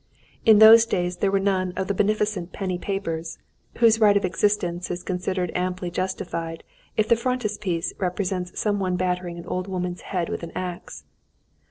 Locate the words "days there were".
0.87-1.39